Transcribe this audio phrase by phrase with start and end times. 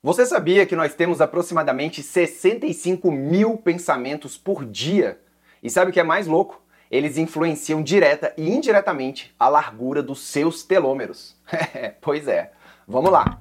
[0.00, 5.18] Você sabia que nós temos aproximadamente 65 mil pensamentos por dia?
[5.60, 6.62] E sabe o que é mais louco?
[6.88, 11.36] Eles influenciam direta e indiretamente a largura dos seus telômeros.
[12.00, 12.52] pois é,
[12.86, 13.40] vamos lá!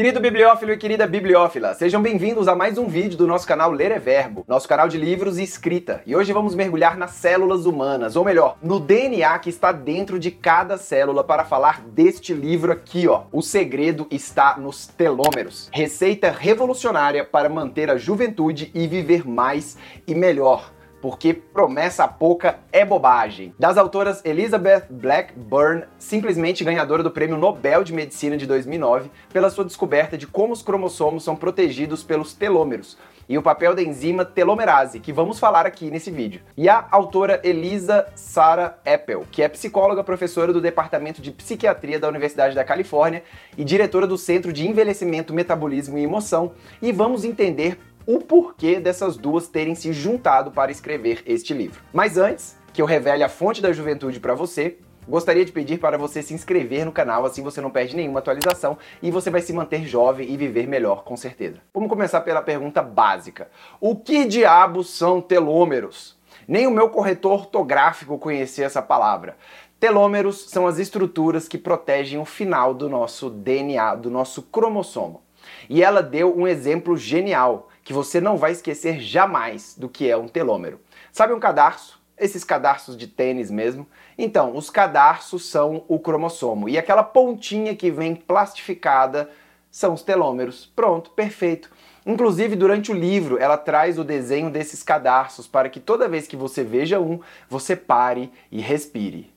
[0.00, 3.92] Querido bibliófilo e querida bibliófila, sejam bem-vindos a mais um vídeo do nosso canal Ler
[3.92, 6.00] é Verbo, nosso canal de livros e escrita.
[6.06, 10.30] E hoje vamos mergulhar nas células humanas, ou melhor, no DNA que está dentro de
[10.30, 13.24] cada célula para falar deste livro aqui, ó.
[13.30, 15.68] O segredo está nos telômeros.
[15.70, 20.70] Receita revolucionária para manter a juventude e viver mais e melhor
[21.00, 23.54] porque promessa pouca é bobagem.
[23.58, 29.64] Das autoras Elizabeth Blackburn, simplesmente ganhadora do Prêmio Nobel de Medicina de 2009, pela sua
[29.64, 32.98] descoberta de como os cromossomos são protegidos pelos telômeros,
[33.30, 36.40] e o papel da enzima telomerase, que vamos falar aqui nesse vídeo.
[36.56, 42.08] E a autora Elisa Sarah Appel, que é psicóloga professora do Departamento de Psiquiatria da
[42.08, 43.22] Universidade da Califórnia
[43.56, 46.50] e diretora do Centro de Envelhecimento, Metabolismo e Emoção,
[46.82, 51.82] e vamos entender o porquê dessas duas terem se juntado para escrever este livro.
[51.92, 55.98] Mas antes que eu revele a fonte da juventude para você, Gostaria de pedir para
[55.98, 59.52] você se inscrever no canal, assim você não perde nenhuma atualização e você vai se
[59.52, 61.56] manter jovem e viver melhor, com certeza.
[61.74, 66.16] Vamos começar pela pergunta básica: O que diabos são telômeros?
[66.46, 69.36] Nem o meu corretor ortográfico conhecia essa palavra.
[69.80, 75.22] Telômeros são as estruturas que protegem o final do nosso DNA, do nosso cromossomo.
[75.68, 80.16] E ela deu um exemplo genial que você não vai esquecer jamais do que é
[80.16, 80.80] um telômero.
[81.10, 82.00] Sabe um cadarço?
[82.16, 83.84] Esses cadarços de tênis mesmo?
[84.16, 89.28] Então, os cadarços são o cromossomo e aquela pontinha que vem plastificada
[89.72, 90.66] são os telômeros.
[90.66, 91.68] Pronto, perfeito.
[92.06, 96.36] Inclusive, durante o livro, ela traz o desenho desses cadarços para que toda vez que
[96.36, 97.18] você veja um,
[97.48, 99.34] você pare e respire.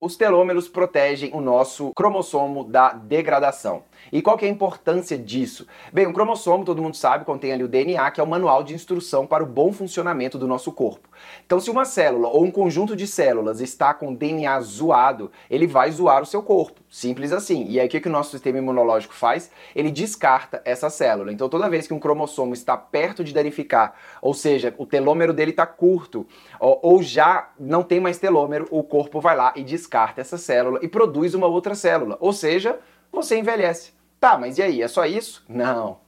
[0.00, 3.82] Os telômeros protegem o nosso cromossomo da degradação.
[4.10, 5.66] E qual que é a importância disso?
[5.92, 8.74] Bem, o cromossomo, todo mundo sabe, contém ali o DNA, que é o manual de
[8.74, 11.08] instrução para o bom funcionamento do nosso corpo.
[11.44, 15.90] Então, se uma célula ou um conjunto de células está com DNA zoado, ele vai
[15.90, 16.80] zoar o seu corpo.
[16.88, 17.66] Simples assim.
[17.68, 19.50] E aí, o que, que o nosso sistema imunológico faz?
[19.74, 21.32] Ele descarta essa célula.
[21.32, 25.52] Então, toda vez que um cromossomo está perto de danificar, ou seja, o telômero dele
[25.52, 26.26] está curto,
[26.60, 30.80] ou, ou já não tem mais telômero, o corpo vai lá e descarta essa célula
[30.82, 32.16] e produz uma outra célula.
[32.20, 32.78] Ou seja,
[33.12, 33.92] você envelhece.
[34.18, 34.82] Tá, mas e aí?
[34.82, 35.44] É só isso?
[35.48, 36.00] Não.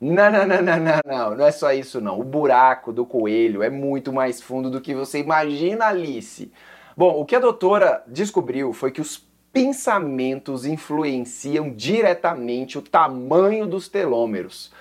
[0.00, 2.20] Não, não, não, não, não, não, não é só isso não.
[2.20, 6.52] O buraco do coelho é muito mais fundo do que você imagina, Alice.
[6.96, 13.88] Bom, o que a doutora descobriu foi que os pensamentos influenciam diretamente o tamanho dos
[13.88, 14.72] telômeros.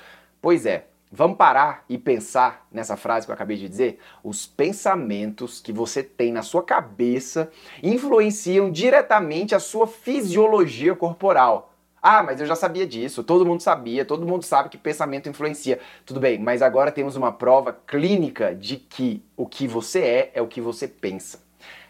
[0.41, 4.00] Pois é, vamos parar e pensar nessa frase que eu acabei de dizer?
[4.24, 7.51] Os pensamentos que você tem na sua cabeça
[7.84, 11.72] influenciam diretamente a sua fisiologia corporal.
[12.02, 15.79] Ah, mas eu já sabia disso, todo mundo sabia, todo mundo sabe que pensamento influencia.
[16.03, 20.41] Tudo bem, mas agora temos uma prova clínica de que o que você é é
[20.41, 21.43] o que você pensa.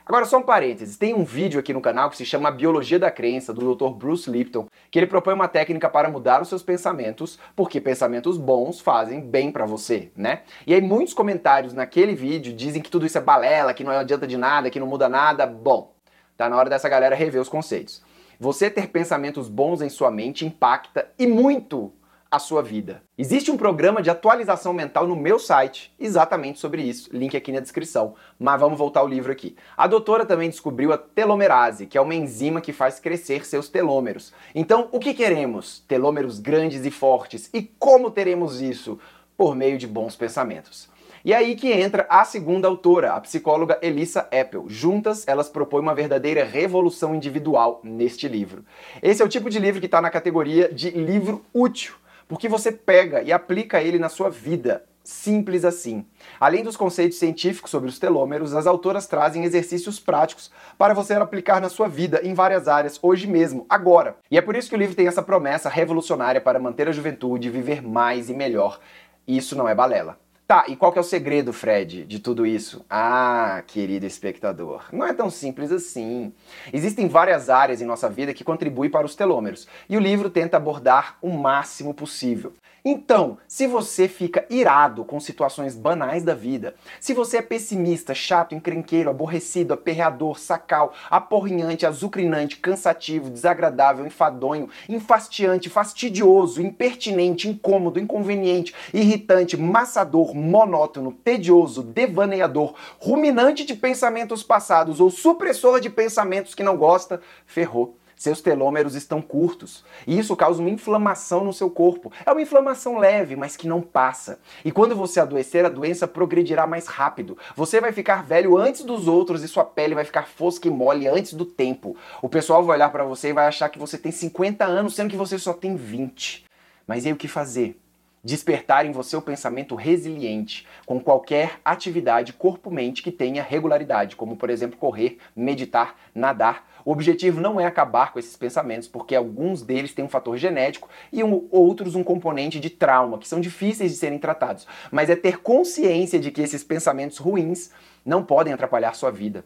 [0.05, 3.09] Agora, só um parênteses: tem um vídeo aqui no canal que se chama Biologia da
[3.09, 3.89] Crença, do Dr.
[3.89, 8.79] Bruce Lipton, que ele propõe uma técnica para mudar os seus pensamentos, porque pensamentos bons
[8.79, 10.41] fazem bem para você, né?
[10.67, 14.27] E aí, muitos comentários naquele vídeo dizem que tudo isso é balela, que não adianta
[14.27, 15.47] de nada, que não muda nada.
[15.47, 15.93] Bom,
[16.35, 18.01] tá na hora dessa galera rever os conceitos.
[18.39, 21.93] Você ter pensamentos bons em sua mente impacta e muito
[22.33, 23.03] a sua vida.
[23.15, 27.59] Existe um programa de atualização mental no meu site exatamente sobre isso, link aqui na
[27.59, 28.15] descrição.
[28.39, 29.55] Mas vamos voltar ao livro aqui.
[29.77, 34.33] A doutora também descobriu a telomerase, que é uma enzima que faz crescer seus telômeros.
[34.55, 35.83] Então, o que queremos?
[35.87, 37.51] Telômeros grandes e fortes.
[37.53, 38.97] E como teremos isso?
[39.37, 40.89] Por meio de bons pensamentos.
[41.23, 44.65] E aí que entra a segunda autora, a psicóloga Elissa Appel.
[44.67, 48.65] Juntas, elas propõem uma verdadeira revolução individual neste livro.
[49.03, 51.93] Esse é o tipo de livro que está na categoria de livro útil,
[52.33, 54.83] porque você pega e aplica ele na sua vida.
[55.03, 56.03] Simples assim.
[56.39, 61.61] Além dos conceitos científicos sobre os telômeros, as autoras trazem exercícios práticos para você aplicar
[61.61, 64.17] na sua vida em várias áreas, hoje mesmo, agora.
[64.31, 67.51] E é por isso que o livro tem essa promessa revolucionária para manter a juventude,
[67.51, 68.79] viver mais e melhor.
[69.27, 70.17] Isso não é balela.
[70.53, 72.85] Tá, e qual que é o segredo, Fred, de tudo isso?
[72.87, 76.31] Ah, querido espectador, não é tão simples assim.
[76.71, 80.57] Existem várias áreas em nossa vida que contribuem para os telômeros, e o livro tenta
[80.57, 82.53] abordar o máximo possível.
[82.85, 88.53] Então, se você fica irado com situações banais da vida, se você é pessimista, chato,
[88.53, 99.55] encrenqueiro, aborrecido, aperreador, sacal, aporrinhante, azucrinante, cansativo, desagradável, enfadonho, enfastiante, fastidioso, impertinente, incômodo, inconveniente, irritante,
[99.55, 107.21] maçador, monótono, tedioso, devaneador, ruminante de pensamentos passados ou supressor de pensamentos que não gosta,
[107.45, 109.83] ferrou seus telômeros estão curtos.
[110.07, 112.09] E isso causa uma inflamação no seu corpo.
[112.25, 114.39] É uma inflamação leve, mas que não passa.
[114.63, 117.37] E quando você adoecer, a doença progredirá mais rápido.
[117.53, 121.05] Você vai ficar velho antes dos outros e sua pele vai ficar fosca e mole
[121.05, 121.97] antes do tempo.
[122.21, 125.09] O pessoal vai olhar para você e vai achar que você tem 50 anos, sendo
[125.09, 126.45] que você só tem 20.
[126.87, 127.82] Mas e aí o que fazer?
[128.23, 134.49] Despertar em você o pensamento resiliente com qualquer atividade corpo-mente que tenha regularidade, como por
[134.49, 136.71] exemplo correr, meditar, nadar.
[136.85, 140.89] O objetivo não é acabar com esses pensamentos, porque alguns deles têm um fator genético
[141.11, 145.15] e um, outros um componente de trauma, que são difíceis de serem tratados, mas é
[145.15, 147.71] ter consciência de que esses pensamentos ruins
[148.05, 149.45] não podem atrapalhar sua vida.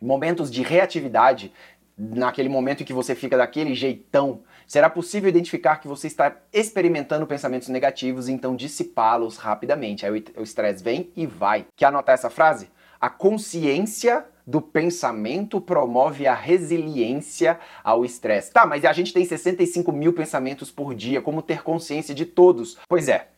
[0.00, 1.52] Momentos de reatividade
[1.96, 7.26] naquele momento em que você fica daquele jeitão, será possível identificar que você está experimentando
[7.26, 10.04] pensamentos negativos e então dissipá-los rapidamente.
[10.04, 11.66] Aí o estresse vem e vai.
[11.76, 12.68] Quer anotar essa frase?
[13.00, 18.52] A consciência do pensamento promove a resiliência ao estresse.
[18.52, 22.78] Tá, mas a gente tem 65 mil pensamentos por dia, como ter consciência de todos?
[22.88, 23.28] Pois é,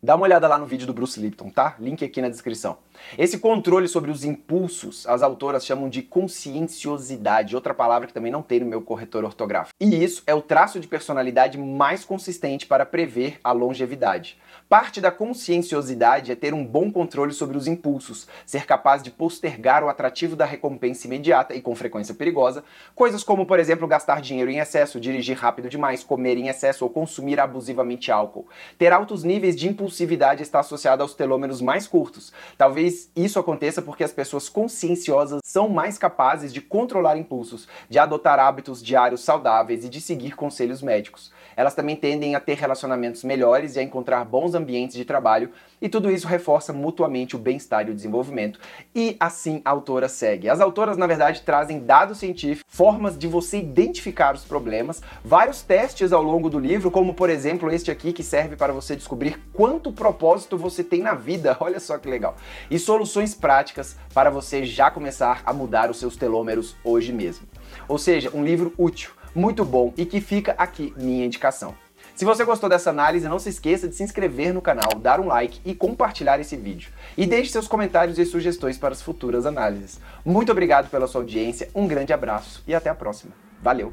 [0.00, 1.74] Dá uma olhada lá no vídeo do Bruce Lipton, tá?
[1.80, 2.78] Link aqui na descrição.
[3.18, 8.40] Esse controle sobre os impulsos, as autoras chamam de conscienciosidade, outra palavra que também não
[8.40, 9.74] tem no meu corretor ortográfico.
[9.80, 14.38] E isso é o traço de personalidade mais consistente para prever a longevidade.
[14.68, 19.82] Parte da conscienciosidade é ter um bom controle sobre os impulsos, ser capaz de postergar
[19.82, 22.62] o atrativo da recompensa imediata e com frequência perigosa,
[22.94, 26.90] coisas como, por exemplo, gastar dinheiro em excesso, dirigir rápido demais, comer em excesso ou
[26.90, 28.46] consumir abusivamente álcool.
[28.76, 32.30] Ter altos níveis de impulsividade está associado aos telômeros mais curtos.
[32.58, 38.38] Talvez isso aconteça porque as pessoas conscienciosas são mais capazes de controlar impulsos, de adotar
[38.38, 41.32] hábitos diários saudáveis e de seguir conselhos médicos.
[41.58, 45.50] Elas também tendem a ter relacionamentos melhores e a encontrar bons ambientes de trabalho,
[45.82, 48.60] e tudo isso reforça mutuamente o bem-estar e o desenvolvimento.
[48.94, 50.48] E assim a autora segue.
[50.48, 56.12] As autoras, na verdade, trazem dados científicos, formas de você identificar os problemas, vários testes
[56.12, 59.92] ao longo do livro, como por exemplo este aqui que serve para você descobrir quanto
[59.92, 61.56] propósito você tem na vida.
[61.58, 62.36] Olha só que legal.
[62.70, 67.48] E soluções práticas para você já começar a mudar os seus telômeros hoje mesmo.
[67.88, 71.74] Ou seja, um livro útil, muito bom e que fica aqui minha indicação.
[72.14, 75.28] Se você gostou dessa análise, não se esqueça de se inscrever no canal, dar um
[75.28, 76.90] like e compartilhar esse vídeo.
[77.16, 80.00] E deixe seus comentários e sugestões para as futuras análises.
[80.24, 83.32] Muito obrigado pela sua audiência, um grande abraço e até a próxima.
[83.62, 83.92] Valeu!